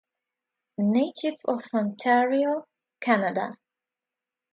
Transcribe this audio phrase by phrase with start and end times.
[0.79, 2.65] Native of Ontario,
[3.01, 3.55] Canada.